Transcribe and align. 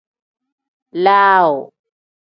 Laaw. 1.03 1.55